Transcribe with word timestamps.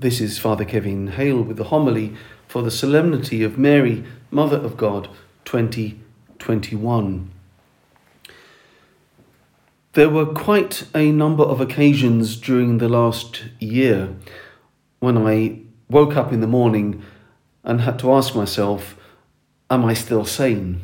This 0.00 0.20
is 0.22 0.38
Father 0.38 0.64
Kevin 0.64 1.08
Hale 1.08 1.42
with 1.42 1.58
the 1.58 1.64
homily 1.64 2.14
for 2.48 2.62
the 2.62 2.70
Solemnity 2.70 3.42
of 3.42 3.58
Mary, 3.58 4.02
Mother 4.30 4.56
of 4.56 4.78
God 4.78 5.10
2021. 5.44 7.30
There 9.92 10.08
were 10.08 10.24
quite 10.24 10.86
a 10.94 11.12
number 11.12 11.42
of 11.42 11.60
occasions 11.60 12.38
during 12.38 12.78
the 12.78 12.88
last 12.88 13.44
year 13.58 14.16
when 15.00 15.18
I 15.18 15.58
woke 15.90 16.16
up 16.16 16.32
in 16.32 16.40
the 16.40 16.46
morning 16.46 17.02
and 17.62 17.82
had 17.82 17.98
to 17.98 18.14
ask 18.14 18.34
myself, 18.34 18.96
Am 19.68 19.84
I 19.84 19.92
still 19.92 20.24
sane? 20.24 20.80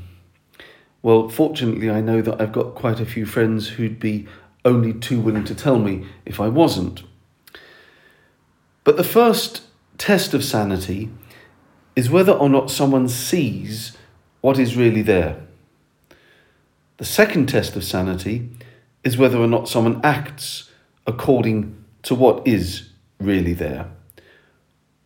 Well, 1.00 1.30
fortunately, 1.30 1.88
I 1.88 2.02
know 2.02 2.20
that 2.20 2.38
I've 2.38 2.52
got 2.52 2.74
quite 2.74 3.00
a 3.00 3.06
few 3.06 3.24
friends 3.24 3.68
who'd 3.68 3.98
be 3.98 4.26
only 4.62 4.92
too 4.92 5.20
willing 5.20 5.44
to 5.44 5.54
tell 5.54 5.78
me 5.78 6.06
if 6.26 6.38
I 6.38 6.48
wasn't. 6.48 7.02
But 8.86 8.96
the 8.96 9.02
first 9.02 9.62
test 9.98 10.32
of 10.32 10.44
sanity 10.44 11.10
is 11.96 12.08
whether 12.08 12.30
or 12.30 12.48
not 12.48 12.70
someone 12.70 13.08
sees 13.08 13.96
what 14.42 14.60
is 14.60 14.76
really 14.76 15.02
there. 15.02 15.40
The 16.98 17.04
second 17.04 17.48
test 17.48 17.74
of 17.74 17.82
sanity 17.82 18.48
is 19.02 19.18
whether 19.18 19.38
or 19.38 19.48
not 19.48 19.68
someone 19.68 20.00
acts 20.04 20.70
according 21.04 21.84
to 22.04 22.14
what 22.14 22.46
is 22.46 22.88
really 23.18 23.54
there. 23.54 23.90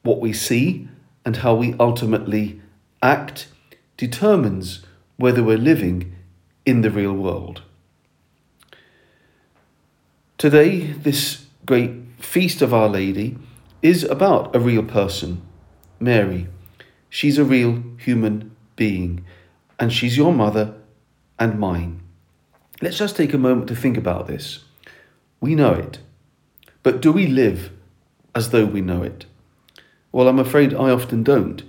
What 0.03 0.21
we 0.21 0.35
see 0.35 0.87
and 1.25 1.39
how 1.39 1.55
we 1.55 1.75
ultimately 1.81 2.61
act 3.03 3.49
determines 3.97 4.85
whether 5.17 5.43
we're 5.43 5.57
living 5.57 6.15
in 6.67 6.83
the 6.83 6.91
real 6.91 7.15
world. 7.15 7.63
Today, 10.37 10.93
this 10.93 11.47
great 11.65 11.93
feast 12.19 12.61
of 12.61 12.75
Our 12.75 12.91
Lady 12.91 13.39
is 13.83 14.05
about 14.05 14.55
a 14.55 14.61
real 14.61 14.83
person, 14.83 15.43
Mary. 15.99 16.49
She's 17.09 17.39
a 17.39 17.45
real 17.45 17.83
human 17.99 18.55
being, 18.77 19.25
and 19.79 19.93
she's 19.93 20.17
your 20.17 20.33
mother 20.33 20.75
and 21.39 21.59
mine. 21.59 22.01
Let's 22.83 22.99
just 22.99 23.17
take 23.17 23.35
a 23.35 23.39
moment 23.39 23.69
to 23.69 23.77
think 23.77 23.97
about 23.97 24.27
this. 24.27 24.65
We 25.41 25.55
know 25.55 25.73
it, 25.73 25.99
but 26.83 27.01
do 27.01 27.13
we 27.13 27.27
live 27.27 27.71
as 28.35 28.51
though 28.51 28.67
we 28.67 28.81
know 28.81 29.03
it? 29.03 29.27
Well, 30.13 30.29
I'm 30.29 30.39
afraid 30.39 30.75
I 30.75 30.91
often 30.91 31.23
don't. 31.23 31.63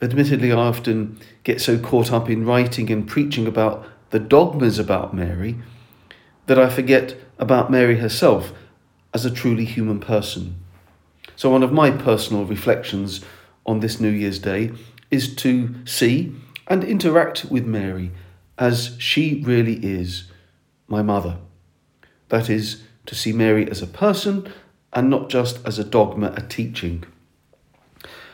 Admittedly, 0.00 0.52
I 0.52 0.56
often 0.56 1.18
get 1.44 1.60
so 1.60 1.78
caught 1.78 2.12
up 2.12 2.28
in 2.28 2.44
writing 2.44 2.90
and 2.90 3.06
preaching 3.08 3.46
about 3.46 3.86
the 4.10 4.18
dogmas 4.20 4.78
about 4.78 5.14
Mary 5.14 5.56
that 6.46 6.58
I 6.58 6.68
forget 6.68 7.16
about 7.38 7.70
Mary 7.70 7.98
herself 7.98 8.52
as 9.12 9.24
a 9.24 9.30
truly 9.30 9.64
human 9.64 9.98
person. 9.98 10.63
So, 11.36 11.50
one 11.50 11.62
of 11.62 11.72
my 11.72 11.90
personal 11.90 12.44
reflections 12.44 13.20
on 13.66 13.80
this 13.80 14.00
New 14.00 14.10
Year's 14.10 14.38
Day 14.38 14.72
is 15.10 15.34
to 15.36 15.74
see 15.84 16.34
and 16.66 16.84
interact 16.84 17.46
with 17.46 17.66
Mary 17.66 18.10
as 18.58 18.96
she 18.98 19.42
really 19.44 19.84
is 19.84 20.30
my 20.86 21.02
mother. 21.02 21.38
That 22.28 22.48
is, 22.48 22.82
to 23.06 23.14
see 23.14 23.32
Mary 23.32 23.70
as 23.70 23.82
a 23.82 23.86
person 23.86 24.50
and 24.92 25.10
not 25.10 25.28
just 25.28 25.64
as 25.66 25.78
a 25.78 25.84
dogma, 25.84 26.32
a 26.36 26.40
teaching. 26.42 27.04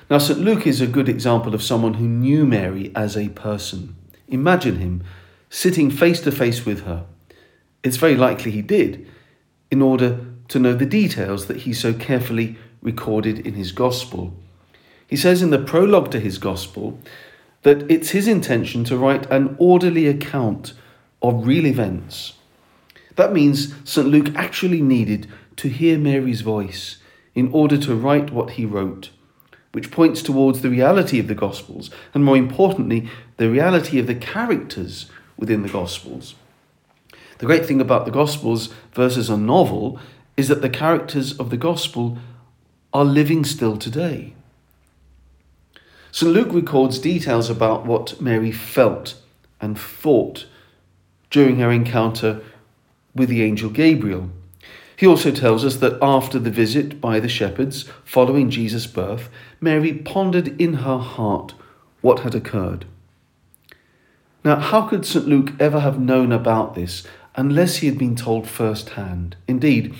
Now, 0.08 0.18
St. 0.18 0.40
Luke 0.40 0.66
is 0.66 0.80
a 0.80 0.86
good 0.86 1.08
example 1.08 1.54
of 1.54 1.62
someone 1.62 1.94
who 1.94 2.06
knew 2.06 2.44
Mary 2.44 2.92
as 2.94 3.16
a 3.16 3.28
person. 3.30 3.96
Imagine 4.28 4.78
him 4.78 5.04
sitting 5.48 5.90
face 5.90 6.20
to 6.22 6.32
face 6.32 6.66
with 6.66 6.84
her. 6.84 7.06
It's 7.82 7.96
very 7.96 8.16
likely 8.16 8.50
he 8.50 8.62
did, 8.62 9.06
in 9.70 9.80
order 9.80 10.20
to 10.48 10.58
know 10.58 10.74
the 10.74 10.86
details 10.86 11.46
that 11.46 11.58
he 11.58 11.72
so 11.72 11.94
carefully 11.94 12.56
recorded 12.82 13.46
in 13.46 13.54
his 13.54 13.72
Gospel. 13.72 14.32
He 15.06 15.16
says 15.16 15.42
in 15.42 15.50
the 15.50 15.58
prologue 15.58 16.10
to 16.12 16.20
his 16.20 16.38
Gospel 16.38 16.98
that 17.62 17.90
it's 17.90 18.10
his 18.10 18.28
intention 18.28 18.84
to 18.84 18.96
write 18.96 19.30
an 19.30 19.56
orderly 19.58 20.06
account 20.06 20.72
of 21.20 21.46
real 21.46 21.66
events. 21.66 22.34
That 23.16 23.32
means 23.32 23.74
St. 23.84 24.06
Luke 24.06 24.34
actually 24.34 24.80
needed 24.80 25.26
to 25.56 25.68
hear 25.68 25.98
Mary's 25.98 26.40
voice 26.40 26.96
in 27.34 27.52
order 27.52 27.76
to 27.76 27.94
write 27.94 28.30
what 28.30 28.52
he 28.52 28.64
wrote, 28.64 29.10
which 29.72 29.90
points 29.90 30.22
towards 30.22 30.60
the 30.60 30.70
reality 30.70 31.18
of 31.18 31.28
the 31.28 31.34
Gospels, 31.34 31.90
and 32.14 32.24
more 32.24 32.36
importantly, 32.36 33.08
the 33.36 33.50
reality 33.50 33.98
of 33.98 34.06
the 34.06 34.14
characters 34.14 35.10
within 35.36 35.62
the 35.62 35.68
Gospels. 35.68 36.34
The 37.38 37.46
great 37.46 37.66
thing 37.66 37.80
about 37.80 38.04
the 38.04 38.10
Gospels 38.10 38.72
versus 38.92 39.28
a 39.28 39.36
novel 39.36 39.98
is 40.36 40.48
that 40.48 40.62
the 40.62 40.70
characters 40.70 41.38
of 41.38 41.50
the 41.50 41.56
Gospel 41.56 42.18
are 42.92 43.04
living 43.04 43.44
still 43.44 43.76
today. 43.76 44.34
St. 46.12 46.32
Luke 46.32 46.52
records 46.52 46.98
details 46.98 47.48
about 47.48 47.86
what 47.86 48.20
Mary 48.20 48.50
felt 48.50 49.14
and 49.60 49.78
thought 49.78 50.46
during 51.30 51.58
her 51.58 51.70
encounter 51.70 52.40
with 53.14 53.28
the 53.28 53.42
angel 53.42 53.70
Gabriel. 53.70 54.30
He 54.96 55.06
also 55.06 55.30
tells 55.30 55.64
us 55.64 55.76
that 55.76 55.98
after 56.02 56.38
the 56.38 56.50
visit 56.50 57.00
by 57.00 57.20
the 57.20 57.28
shepherds 57.28 57.84
following 58.04 58.50
Jesus' 58.50 58.86
birth, 58.86 59.30
Mary 59.60 59.94
pondered 59.94 60.60
in 60.60 60.74
her 60.74 60.98
heart 60.98 61.54
what 62.00 62.20
had 62.20 62.34
occurred. 62.34 62.84
Now, 64.44 64.56
how 64.56 64.82
could 64.82 65.06
St. 65.06 65.26
Luke 65.28 65.52
ever 65.60 65.80
have 65.80 66.00
known 66.00 66.32
about 66.32 66.74
this 66.74 67.06
unless 67.36 67.76
he 67.76 67.86
had 67.86 67.98
been 67.98 68.16
told 68.16 68.48
firsthand? 68.48 69.36
Indeed, 69.46 69.94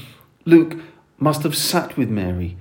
Luke 0.44 0.76
must 1.18 1.42
have 1.44 1.56
sat 1.56 1.96
with 1.96 2.08
Mary, 2.08 2.56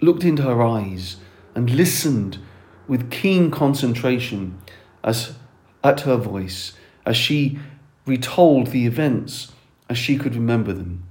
looked 0.00 0.24
into 0.24 0.42
her 0.42 0.62
eyes, 0.62 1.16
and 1.54 1.70
listened 1.70 2.38
with 2.86 3.10
keen 3.10 3.50
concentration 3.50 4.58
as, 5.02 5.34
at 5.82 6.00
her 6.02 6.16
voice 6.16 6.74
as 7.06 7.16
she 7.16 7.58
retold 8.04 8.68
the 8.68 8.86
events 8.86 9.52
as 9.88 9.96
she 9.96 10.18
could 10.18 10.34
remember 10.34 10.72
them. 10.72 11.04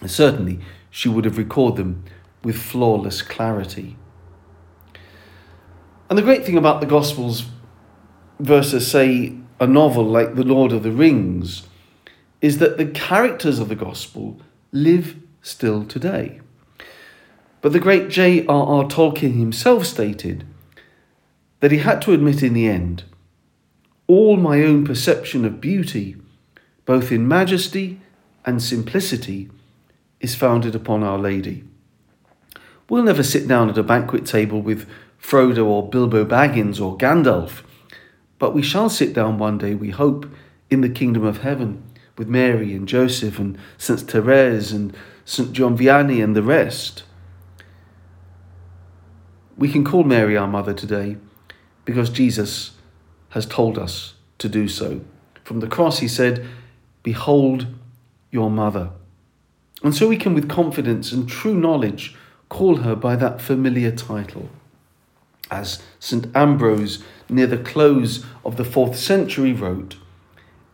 And 0.00 0.10
certainly, 0.10 0.60
she 0.90 1.08
would 1.08 1.24
have 1.24 1.38
recalled 1.38 1.76
them 1.76 2.04
with 2.44 2.60
flawless 2.60 3.22
clarity. 3.22 3.96
And 6.10 6.18
the 6.18 6.22
great 6.22 6.44
thing 6.44 6.58
about 6.58 6.80
the 6.80 6.86
Gospels 6.86 7.46
versus, 8.38 8.90
say, 8.90 9.34
a 9.58 9.66
novel 9.66 10.04
like 10.04 10.34
The 10.34 10.44
Lord 10.44 10.72
of 10.72 10.82
the 10.82 10.90
Rings 10.90 11.66
is 12.42 12.58
that 12.58 12.76
the 12.76 12.86
characters 12.86 13.58
of 13.58 13.70
the 13.70 13.76
Gospel 13.76 14.40
live 14.72 15.16
still 15.40 15.84
today. 15.84 16.41
But 17.62 17.72
the 17.72 17.80
great 17.80 18.10
J.R.R. 18.10 18.84
Tolkien 18.84 19.38
himself 19.38 19.86
stated 19.86 20.44
that 21.60 21.72
he 21.72 21.78
had 21.78 22.02
to 22.02 22.12
admit 22.12 22.42
in 22.42 22.52
the 22.52 22.68
end 22.68 23.04
all 24.06 24.36
my 24.36 24.62
own 24.62 24.84
perception 24.84 25.46
of 25.46 25.60
beauty 25.60 26.16
both 26.84 27.12
in 27.12 27.28
majesty 27.28 28.00
and 28.44 28.62
simplicity, 28.62 29.48
is 30.20 30.34
founded 30.34 30.74
upon 30.74 31.02
Our 31.02 31.18
Lady. 31.18 31.64
We'll 32.88 33.04
never 33.04 33.22
sit 33.22 33.46
down 33.46 33.70
at 33.70 33.78
a 33.78 33.82
banquet 33.82 34.26
table 34.26 34.60
with 34.60 34.88
Frodo 35.20 35.64
or 35.64 35.88
Bilbo 35.88 36.24
Baggins 36.24 36.80
or 36.80 36.98
Gandalf, 36.98 37.62
but 38.38 38.54
we 38.54 38.62
shall 38.62 38.90
sit 38.90 39.12
down 39.14 39.38
one 39.38 39.58
day, 39.58 39.74
we 39.74 39.90
hope, 39.90 40.28
in 40.70 40.80
the 40.80 40.88
kingdom 40.88 41.24
of 41.24 41.38
heaven 41.38 41.82
with 42.18 42.28
Mary 42.28 42.74
and 42.74 42.88
Joseph 42.88 43.38
and 43.38 43.56
St. 43.78 44.00
Therese 44.00 44.72
and 44.72 44.94
St. 45.24 45.52
John 45.52 45.78
Vianney 45.78 46.22
and 46.22 46.34
the 46.34 46.42
rest. 46.42 47.04
We 49.56 49.70
can 49.70 49.84
call 49.84 50.04
Mary 50.04 50.36
our 50.36 50.48
mother 50.48 50.72
today 50.72 51.16
because 51.84 52.10
Jesus 52.10 52.72
has 53.30 53.46
told 53.46 53.78
us 53.78 54.14
to 54.38 54.48
do 54.48 54.68
so. 54.68 55.00
From 55.44 55.60
the 55.60 55.66
cross, 55.66 55.98
he 55.98 56.08
said, 56.08 56.46
Behold 57.02 57.66
your 58.30 58.50
mother. 58.50 58.90
And 59.82 59.94
so 59.94 60.08
we 60.08 60.16
can, 60.16 60.34
with 60.34 60.48
confidence 60.48 61.12
and 61.12 61.28
true 61.28 61.54
knowledge, 61.54 62.16
call 62.48 62.76
her 62.76 62.94
by 62.94 63.16
that 63.16 63.40
familiar 63.40 63.90
title. 63.90 64.48
As 65.50 65.82
St. 65.98 66.26
Ambrose, 66.34 67.02
near 67.28 67.46
the 67.46 67.58
close 67.58 68.24
of 68.44 68.56
the 68.56 68.64
fourth 68.64 68.96
century, 68.96 69.52
wrote, 69.52 69.96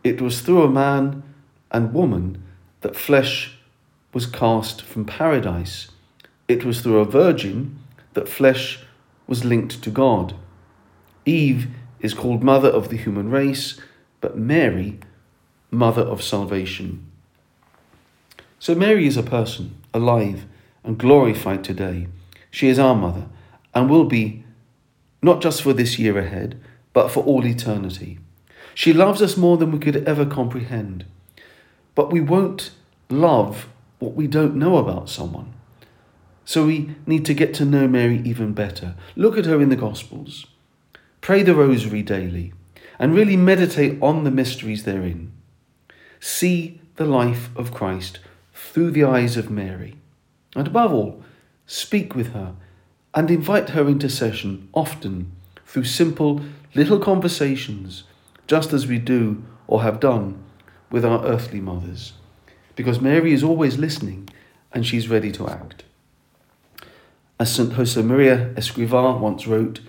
It 0.03 0.21
was 0.21 0.41
through 0.41 0.63
a 0.63 0.69
man 0.69 1.23
and 1.71 1.93
woman 1.93 2.43
that 2.81 2.95
flesh 2.95 3.57
was 4.13 4.25
cast 4.25 4.81
from 4.81 5.05
paradise. 5.05 5.89
It 6.47 6.63
was 6.63 6.81
through 6.81 6.99
a 6.99 7.05
virgin 7.05 7.79
that 8.13 8.29
flesh 8.29 8.83
was 9.27 9.45
linked 9.45 9.81
to 9.83 9.89
God. 9.89 10.35
Eve 11.25 11.67
is 11.99 12.13
called 12.13 12.43
mother 12.43 12.69
of 12.69 12.89
the 12.89 12.97
human 12.97 13.29
race, 13.29 13.79
but 14.21 14.37
Mary 14.37 14.99
mother 15.71 16.01
of 16.01 16.23
salvation. 16.23 17.05
So 18.57 18.75
Mary 18.75 19.07
is 19.07 19.17
a 19.17 19.23
person, 19.23 19.75
alive 19.93 20.45
and 20.83 20.97
glorified 20.97 21.63
today. 21.63 22.07
She 22.51 22.67
is 22.67 22.79
our 22.79 22.95
mother 22.95 23.27
and 23.73 23.89
will 23.89 24.05
be 24.05 24.43
not 25.21 25.41
just 25.41 25.61
for 25.61 25.73
this 25.73 25.99
year 25.99 26.17
ahead, 26.17 26.59
but 26.93 27.09
for 27.09 27.23
all 27.23 27.45
eternity. 27.45 28.19
She 28.73 28.93
loves 28.93 29.21
us 29.21 29.37
more 29.37 29.57
than 29.57 29.71
we 29.71 29.79
could 29.79 30.07
ever 30.07 30.25
comprehend. 30.25 31.05
But 31.95 32.11
we 32.11 32.21
won't 32.21 32.71
love 33.09 33.67
what 33.99 34.13
we 34.13 34.27
don't 34.27 34.55
know 34.55 34.77
about 34.77 35.09
someone. 35.09 35.53
So 36.49 36.65
we 36.65 36.95
need 37.05 37.25
to 37.25 37.35
get 37.35 37.53
to 37.53 37.63
know 37.63 37.87
Mary 37.87 38.23
even 38.25 38.53
better. 38.53 38.95
Look 39.15 39.37
at 39.37 39.45
her 39.45 39.61
in 39.61 39.69
the 39.69 39.75
Gospels. 39.75 40.47
Pray 41.21 41.43
the 41.43 41.53
Rosary 41.53 42.01
daily 42.01 42.53
and 42.97 43.13
really 43.13 43.37
meditate 43.37 44.01
on 44.01 44.23
the 44.23 44.31
mysteries 44.31 44.83
therein. 44.83 45.31
See 46.19 46.81
the 46.95 47.05
life 47.05 47.55
of 47.55 47.71
Christ 47.71 48.17
through 48.51 48.89
the 48.89 49.03
eyes 49.03 49.37
of 49.37 49.51
Mary. 49.51 49.97
And 50.55 50.65
above 50.65 50.91
all, 50.91 51.23
speak 51.67 52.15
with 52.15 52.33
her 52.33 52.55
and 53.13 53.29
invite 53.29 53.69
her 53.69 53.87
intercession 53.87 54.69
often 54.73 55.31
through 55.67 55.83
simple 55.83 56.41
little 56.73 56.97
conversations, 56.97 58.05
just 58.47 58.73
as 58.73 58.87
we 58.87 58.97
do 58.97 59.43
or 59.67 59.83
have 59.83 59.99
done 59.99 60.43
with 60.89 61.05
our 61.05 61.23
earthly 61.25 61.61
mothers. 61.61 62.13
Because 62.75 62.99
Mary 62.99 63.33
is 63.33 63.43
always 63.43 63.77
listening 63.77 64.29
and 64.73 64.83
she's 64.83 65.09
ready 65.09 65.31
to 65.33 65.47
act. 65.47 65.83
As 67.39 67.55
St. 67.55 67.71
Josemaria 67.71 68.53
Escrivá 68.55 69.17
once 69.17 69.47
wrote, 69.47 69.79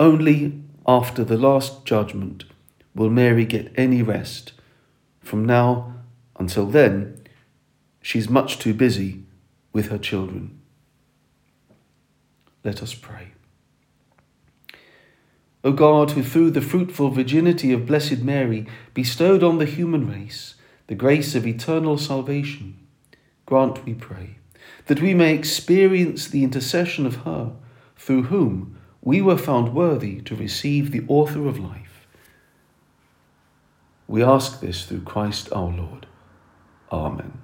only 0.00 0.60
after 0.86 1.22
the 1.22 1.38
last 1.38 1.84
judgment 1.84 2.44
will 2.94 3.10
Mary 3.10 3.44
get 3.44 3.72
any 3.76 4.02
rest. 4.02 4.52
From 5.20 5.44
now 5.44 5.94
until 6.36 6.66
then, 6.66 7.22
she's 8.02 8.28
much 8.28 8.58
too 8.58 8.74
busy 8.74 9.22
with 9.72 9.88
her 9.88 9.98
children. 9.98 10.60
Let 12.64 12.82
us 12.82 12.94
pray. 12.94 13.32
O 15.62 15.72
God, 15.72 16.10
who 16.10 16.22
through 16.22 16.50
the 16.50 16.60
fruitful 16.60 17.10
virginity 17.10 17.72
of 17.72 17.86
Blessed 17.86 18.18
Mary 18.18 18.66
bestowed 18.92 19.42
on 19.42 19.58
the 19.58 19.64
human 19.64 20.10
race 20.10 20.56
the 20.86 20.94
grace 20.94 21.34
of 21.34 21.46
eternal 21.46 21.96
salvation, 21.96 22.76
grant, 23.46 23.86
we 23.86 23.94
pray, 23.94 24.36
that 24.86 25.00
we 25.00 25.14
may 25.14 25.34
experience 25.34 26.28
the 26.28 26.44
intercession 26.44 27.06
of 27.06 27.16
her, 27.16 27.52
through 27.96 28.24
whom 28.24 28.78
we 29.02 29.20
were 29.20 29.38
found 29.38 29.74
worthy 29.74 30.20
to 30.22 30.34
receive 30.34 30.90
the 30.90 31.04
author 31.08 31.46
of 31.46 31.58
life. 31.58 32.06
We 34.06 34.22
ask 34.22 34.60
this 34.60 34.84
through 34.84 35.02
Christ 35.02 35.52
our 35.52 35.70
Lord. 35.70 36.06
Amen. 36.92 37.43